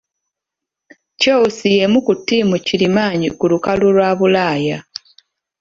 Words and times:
Chelsea 1.21 1.73
y'emu 1.77 1.99
ku 2.05 2.13
ttiimu 2.19 2.55
kirimaanyi 2.67 3.27
ku 3.37 3.45
lukalu 3.51 3.87
lwa 3.95 4.09
Bulaaya. 4.19 4.77